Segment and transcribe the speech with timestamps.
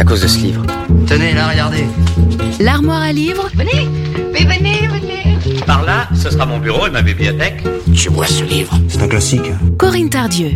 [0.00, 0.62] À cause de ce livre.
[1.06, 1.84] Tenez, là, regardez.
[2.58, 3.86] L'armoire à livres Venez,
[4.32, 5.60] mais venez, venez.
[5.66, 7.62] Par là, ce sera mon bureau et ma bibliothèque.
[7.92, 8.72] Je vois ce livre?
[8.88, 9.52] C'est un classique.
[9.76, 10.52] Corinne Tardieu.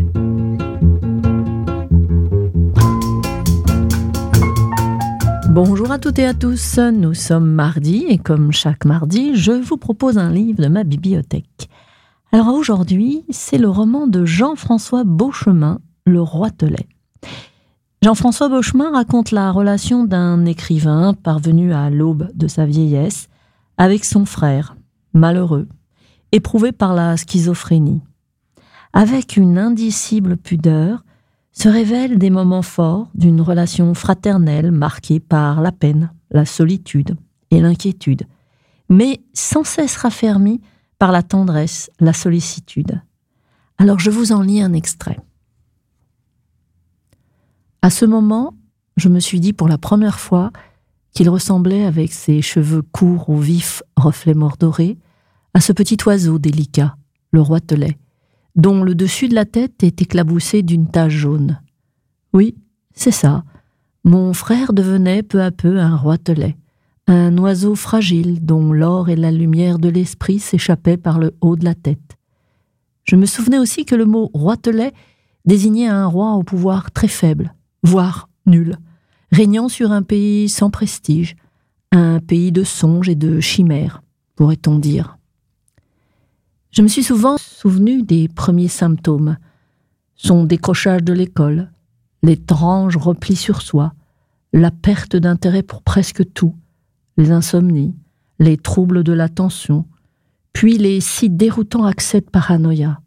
[5.50, 9.76] Bonjour à toutes et à tous, nous sommes mardi et comme chaque mardi, je vous
[9.76, 11.68] propose un livre de ma bibliothèque.
[12.32, 16.86] Alors aujourd'hui, c'est le roman de Jean-François Beauchemin, Le Roitelet.
[18.04, 23.28] Jean-François Beauchemin raconte la relation d'un écrivain parvenu à l'aube de sa vieillesse
[23.78, 24.76] avec son frère,
[25.14, 25.66] malheureux,
[26.30, 28.02] éprouvé par la schizophrénie.
[28.92, 31.02] Avec une indicible pudeur,
[31.52, 37.16] se révèlent des moments forts d'une relation fraternelle marquée par la peine, la solitude
[37.50, 38.24] et l'inquiétude,
[38.90, 40.60] mais sans cesse raffermie
[40.98, 43.00] par la tendresse, la sollicitude.
[43.78, 45.20] Alors je vous en lis un extrait.
[47.84, 48.54] À ce moment,
[48.96, 50.52] je me suis dit pour la première fois
[51.12, 54.96] qu'il ressemblait avec ses cheveux courts aux vifs reflets mordorés
[55.52, 56.96] à ce petit oiseau délicat,
[57.30, 57.98] le roitelet,
[58.56, 61.60] dont le dessus de la tête est éclaboussé d'une tache jaune.
[62.32, 62.56] Oui,
[62.94, 63.44] c'est ça.
[64.02, 66.56] Mon frère devenait peu à peu un roitelet,
[67.06, 71.66] un oiseau fragile dont l'or et la lumière de l'esprit s'échappaient par le haut de
[71.66, 72.16] la tête.
[73.04, 74.94] Je me souvenais aussi que le mot roitelet
[75.44, 77.52] désignait un roi au pouvoir très faible,
[77.84, 78.76] voire nul,
[79.30, 81.36] régnant sur un pays sans prestige,
[81.92, 84.02] un pays de songes et de chimères,
[84.34, 85.18] pourrait-on dire.
[86.72, 89.36] Je me suis souvent souvenu des premiers symptômes.
[90.16, 91.70] Son décrochage de l'école,
[92.22, 93.92] l'étrange repli sur soi,
[94.52, 96.56] la perte d'intérêt pour presque tout,
[97.16, 97.94] les insomnies,
[98.40, 99.86] les troubles de l'attention,
[100.52, 103.00] puis les si déroutants accès de paranoïa,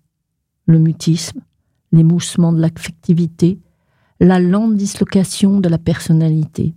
[0.66, 1.42] le mutisme,
[1.92, 3.59] l'émoussement de l'affectivité,
[4.19, 6.73] la lente dislocation de la personnalité.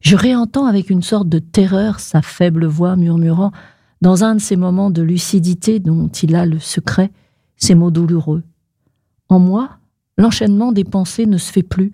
[0.00, 3.52] Je réentends avec une sorte de terreur sa faible voix murmurant
[4.00, 7.10] dans un de ces moments de lucidité dont il a le secret,
[7.56, 8.42] ces mots douloureux.
[9.28, 9.78] En moi,
[10.18, 11.92] l'enchaînement des pensées ne se fait plus.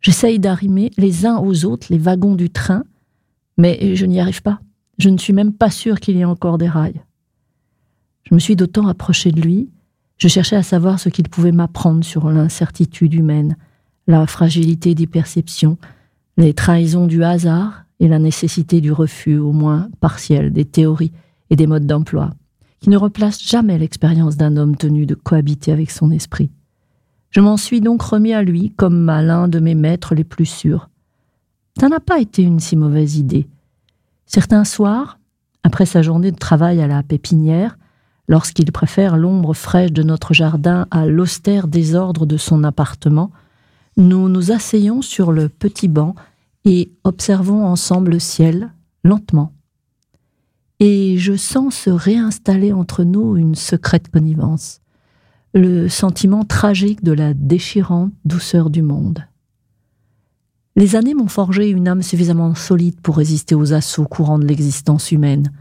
[0.00, 2.84] J'essaye d'arrimer les uns aux autres les wagons du train,
[3.56, 4.60] mais je n'y arrive pas.
[4.98, 7.02] Je ne suis même pas sûr qu'il y ait encore des rails.
[8.24, 9.70] Je me suis d'autant approché de lui,
[10.18, 13.56] je cherchais à savoir ce qu'il pouvait m'apprendre sur l'incertitude humaine,
[14.10, 15.78] la fragilité des perceptions,
[16.36, 21.12] les trahisons du hasard et la nécessité du refus, au moins partiel, des théories
[21.48, 22.30] et des modes d'emploi,
[22.80, 26.50] qui ne replacent jamais l'expérience d'un homme tenu de cohabiter avec son esprit.
[27.30, 30.46] Je m'en suis donc remis à lui comme à l'un de mes maîtres les plus
[30.46, 30.90] sûrs.
[31.78, 33.46] Ça n'a pas été une si mauvaise idée.
[34.26, 35.18] Certains soirs,
[35.62, 37.78] après sa journée de travail à la pépinière,
[38.26, 43.30] lorsqu'il préfère l'ombre fraîche de notre jardin à l'austère désordre de son appartement,
[44.00, 46.14] nous nous asseyons sur le petit banc
[46.64, 48.72] et observons ensemble le ciel,
[49.04, 49.52] lentement,
[50.80, 54.80] et je sens se réinstaller entre nous une secrète connivence,
[55.52, 59.26] le sentiment tragique de la déchirante douceur du monde.
[60.76, 65.12] Les années m'ont forgé une âme suffisamment solide pour résister aux assauts courants de l'existence
[65.12, 65.52] humaine.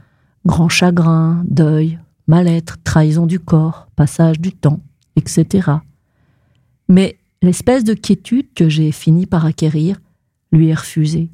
[0.46, 4.80] Grand chagrin, deuil, mal-être, trahison du corps, passage du temps,
[5.18, 5.72] etc.
[6.88, 10.00] Mais l'espèce de quiétude que j'ai fini par acquérir
[10.52, 11.32] lui est refusée.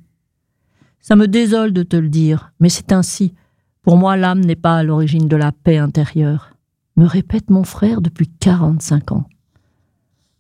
[1.00, 3.34] Ça me désole de te le dire, mais c'est ainsi.
[3.82, 6.56] Pour moi, l'âme n'est pas à l'origine de la paix intérieure,
[6.98, 9.28] me répète mon frère depuis quarante-cinq ans.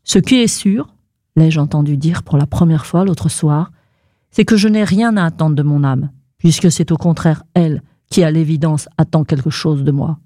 [0.03, 0.93] Ce qui est sûr,
[1.35, 3.71] l'ai-je entendu dire pour la première fois l'autre soir,
[4.31, 7.81] c'est que je n'ai rien à attendre de mon âme, puisque c'est au contraire elle
[8.09, 10.19] qui, à l'évidence, attend quelque chose de moi.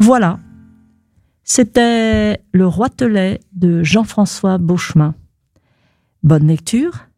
[0.00, 0.38] Voilà,
[1.50, 5.16] c'était Le Roitelet de Jean-François Beauchemin.
[6.22, 7.08] Bonne lecture,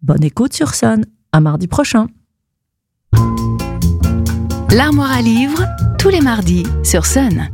[0.00, 1.04] bonne écoute sur Sun.
[1.32, 2.06] À mardi prochain.
[4.70, 5.64] L'armoire à livres,
[5.98, 7.50] tous les mardis sur Sun.